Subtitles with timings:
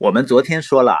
[0.00, 0.96] 我们昨天说了，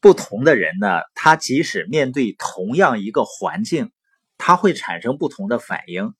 [0.00, 3.92] 不同的人呢，他即使面对同样一个环境，
[4.36, 6.12] 他会产生不同的反应，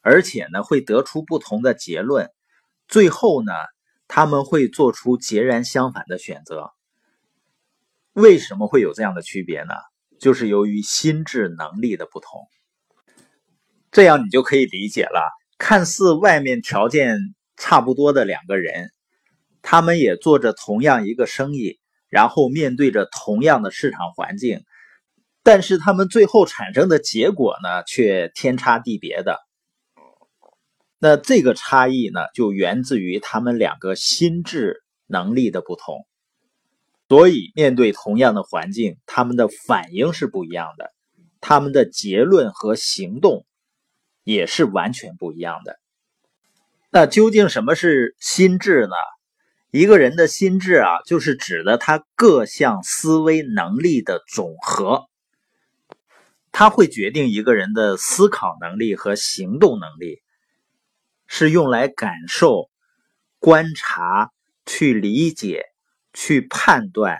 [0.00, 2.32] 而且呢，会得出不同的结论。
[2.88, 3.52] 最后呢，
[4.08, 6.72] 他们会做出截然相反的选择。
[8.12, 9.74] 为什么会有这样的区别呢？
[10.18, 12.40] 就是由于心智能力的不同。
[13.92, 17.16] 这样你就可以理解了，看似外面条件
[17.56, 18.90] 差不多的两个人。
[19.66, 24.62] 他们也做着同样一个生意，然后面对着同样的市场环境，
[25.42, 29.40] 但是他们最后产生的结果呢，却天差地别的。
[30.98, 36.06] 那这个差异呢，就源自于他们两个心智能力的不同。
[37.08, 40.92] 所以，面对同样的环境，他们的反应是不一样的，
[41.40, 43.46] 他们的结论和行动
[44.24, 45.78] 也是完全不一样的。
[46.90, 48.94] 那究竟什么是心智呢？
[49.74, 55.08] 一个人的心智啊，就是指的他各项思维能力的总和，
[56.52, 60.22] 它会决定一个人的思考能力和行动能力，
[61.26, 62.70] 是用来感受、
[63.40, 64.30] 观察、
[64.64, 65.64] 去理解、
[66.12, 67.18] 去判断、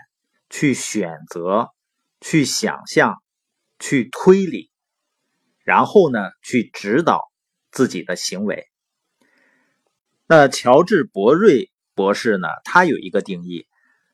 [0.49, 1.71] 去选择、
[2.21, 3.21] 去想象、
[3.79, 4.71] 去推理，
[5.65, 7.19] 然后呢，去指导
[7.69, 8.65] 自己的行为。
[10.25, 11.69] 那乔治·博瑞。
[11.95, 13.65] 博士呢，他有一个定义，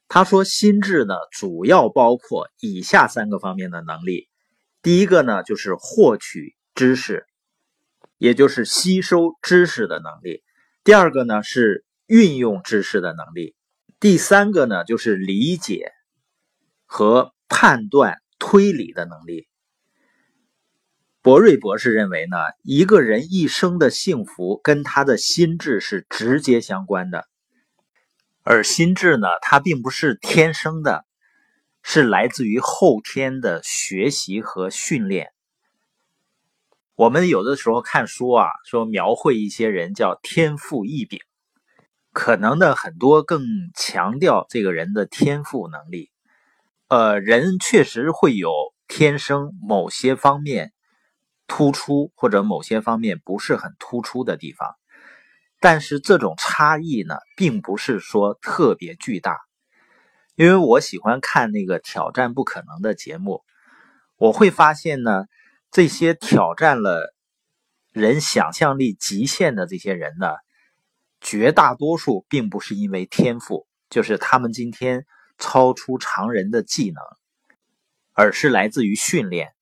[0.08, 4.30] 他说心智呢主要包括以下三个方面的能力。
[4.84, 7.26] 第一个呢就是获取知识，
[8.18, 10.44] 也就是吸收知识的能力；
[10.84, 13.56] 第二个呢是运用知识的能力；
[14.00, 15.92] 第三个呢就是理解
[16.86, 19.48] 和判断推理的能力。
[21.24, 27.28] 博瑞博士认为呢，一个人一生的幸福跟他的心智是直接相关的。
[28.44, 31.06] 而心智呢，它并不是天生的，
[31.84, 35.32] 是来自于后天的学习和训练。
[36.96, 41.20] 我们有的时候看书啊，说描绘一些人叫天赋异禀，
[42.12, 43.44] 可能呢很多更
[43.76, 46.10] 强调这个人的天赋能力。
[46.88, 48.52] 呃，人确实会有
[48.88, 50.74] 天生某些方面
[51.48, 54.76] 突出，或者某些方面不是很突出的地方。
[55.62, 59.38] 但是这种差异呢，并不是说特别巨大，
[60.36, 63.44] 因为我喜欢看那个挑战不可能的节目，
[64.18, 65.26] 我会发现呢，
[65.72, 67.14] 这些挑战了
[67.94, 70.34] 人想象力极限的这些人呢，
[71.22, 75.06] 绝大多数并不是因为天赋，就是他们今天
[75.38, 77.04] 超出常人的技能，
[78.14, 79.54] 而是来自于训练。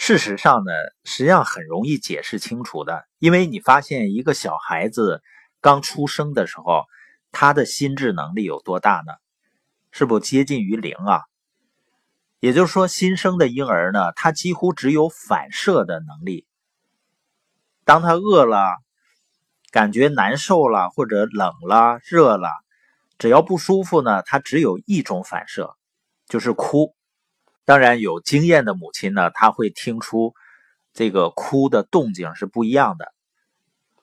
[0.00, 0.72] 事实上呢，
[1.04, 5.20] 实际上很容易解释清楚的，因为你发现一个小孩子
[5.60, 6.84] 刚出生的时候，
[7.32, 9.12] 他的心智能力有多大呢？
[9.90, 11.22] 是不接近于零啊？
[12.38, 16.46] 也就是说，新生的婴儿呢，他几乎只有反射的能力。
[17.84, 18.76] 当他饿了、
[19.72, 22.48] 感觉难受了，或者冷了、热了，
[23.18, 25.74] 只要不舒服呢，他只有一种反射，
[26.28, 26.94] 就是哭。
[27.68, 30.32] 当然，有经验的母亲呢，她会听出
[30.94, 33.12] 这个哭的动静是不一样的。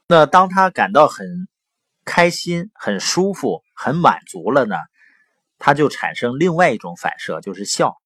[0.07, 1.47] 那当她感到很
[2.05, 4.75] 开心、很舒服、很满足了呢，
[5.57, 7.97] 她就产生另外一种反射，就是笑。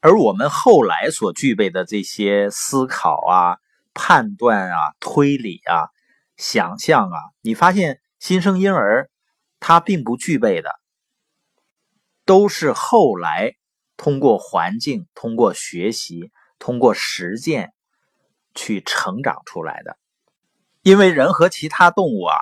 [0.00, 3.58] 而我们后来所具备的这些思考啊、
[3.94, 5.86] 判断啊、推理啊、
[6.36, 9.08] 想象啊，你发现新生婴儿
[9.60, 10.74] 他并不具备的，
[12.24, 13.54] 都是后来。
[13.96, 17.72] 通过环境，通过学习，通过实践，
[18.54, 19.96] 去成长出来的。
[20.82, 22.36] 因为人和其他动物啊，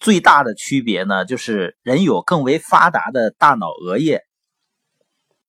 [0.00, 4.24] 最大的区别呢，就是人有更为发达的大脑额叶，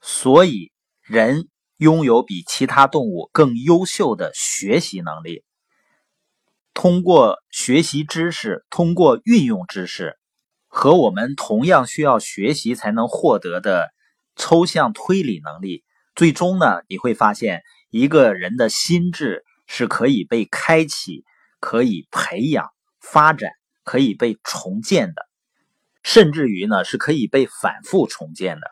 [0.01, 0.71] 所以
[1.01, 5.43] 人拥有比其他动物更优秀的学习能力。
[6.73, 10.17] 通过学习知识，通过运用知识，
[10.67, 13.89] 和我们同样需要学习才能获得的。
[14.35, 15.83] 抽象推理能力，
[16.15, 21.25] 最终呢，你会发现一个人的心智是可以被开启、
[21.59, 22.69] 可以培养、
[22.99, 23.51] 发展、
[23.83, 25.27] 可以被重建的，
[26.03, 28.67] 甚至于呢，是可以被反复重建的。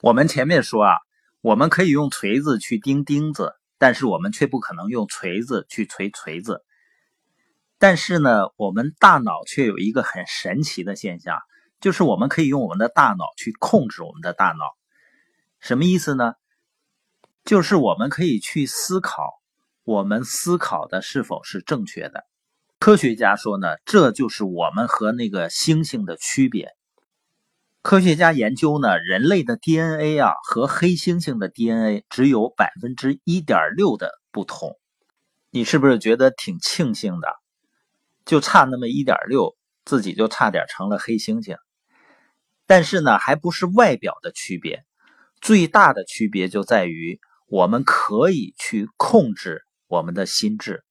[0.00, 0.96] 我们前面说啊，
[1.40, 6.62] 我们可以用锤子去钉钉子，但是我们却不可能用锤子去锤锤子。
[7.78, 11.38] 但是呢，我们大脑却有一个很神奇的现象。
[11.80, 14.76] 就是我们可以用我们的大脑去控制我们的大脑，
[15.60, 16.34] 什么意思呢？
[17.44, 19.40] 就是我们可以去思考，
[19.84, 22.24] 我们思考的是否是正确的。
[22.78, 26.74] 科学家说呢，这就是我们和那个猩猩的区别。
[27.80, 34.76] 科学家研究呢，人类的 DNA 啊和黑猩猩的 DNA 只有百分之一点六的不同。
[35.50, 37.28] 你是不是觉得挺庆幸的？
[38.26, 41.56] 就差那么一点六，自己就差点成了黑猩猩。
[42.68, 44.84] 但是呢，还不是外表的区别，
[45.40, 50.84] 最大的区别就在于我们可以去控制我们的心智。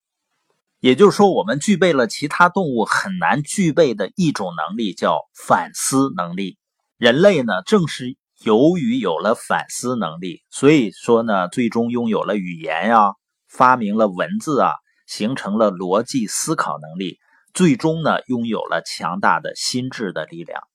[0.79, 6.57] 也就是说，我们具备了其他动物很难具备的一种能力，叫反思能力。
[6.97, 13.13] 人类呢，正是由于有了反思能力，所以说呢，最终拥有了语言呀，
[13.47, 14.71] 发明了文字啊，
[15.05, 17.19] 形成了逻辑思考能力，
[17.53, 20.66] 最终呢，拥有了强大的心智的力量。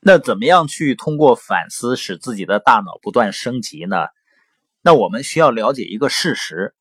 [0.00, 4.06] 那怎么样去通过反思使自己的大脑不断升级呢？
[4.80, 6.74] 那我们需要了解一个事实，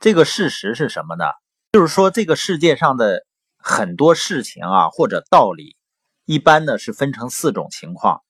[0.00, 1.24] 这个事实是什么呢？
[1.72, 3.24] 就是说，这个世界上的
[3.56, 5.76] 很多事情啊，或者道理。
[6.24, 8.22] 一般呢是分成四种情况，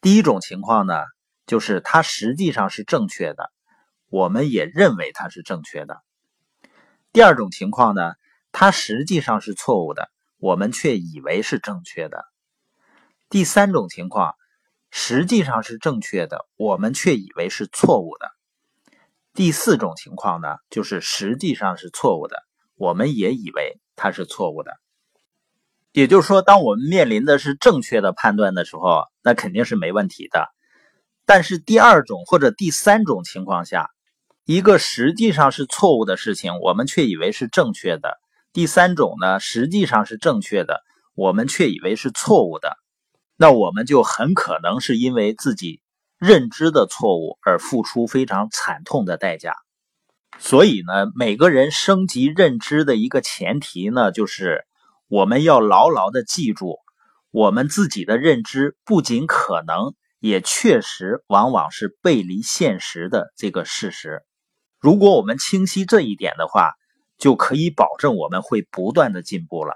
[0.00, 1.02] 第一种情况呢
[1.44, 3.50] 就是它实际上是正确的，
[4.10, 5.96] 我们也认为它是正确的；
[7.12, 8.12] 第二种情况呢，
[8.52, 10.08] 它实际上是错误的，
[10.38, 12.18] 我们却以为是正确的；
[13.28, 14.36] 第三种情况，
[14.90, 18.28] 实际上是正确的，我们却以为是错误的；
[19.34, 22.44] 第四种情况呢，就是实际上是错误的，
[22.76, 24.70] 我们也以为它是错误的。
[25.90, 30.46] 也就是说，当我们面临的是正确的判断的时候，那肯定是没问题的。
[31.24, 33.90] 但是第二种或者第三种情况下，
[34.44, 38.10] 一个实际上是错误的事情，我们却以为是正确的；
[38.52, 40.84] 第三种呢，实际上是正确的，
[41.16, 42.76] 我们却以为是错误的，
[43.36, 45.80] 那我们就很可能是因为自己
[46.18, 49.54] 认知的错误而付出非常惨痛的代价。
[50.38, 54.66] 所以呢，每个人升级认知的一个前提呢，就是。
[55.08, 56.80] 我们要牢牢的记住，
[57.30, 64.24] 我们自己的认知不仅可能，也确实往往是背离现实的这个事实。
[64.80, 66.72] 如果我们清晰这一点的话，
[67.18, 69.74] 就可以保证我们会不断的进步了，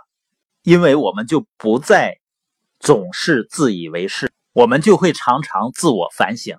[0.64, 2.18] 因为我们就不再
[2.80, 6.56] 总是自以为是，我们就会常常自我反省。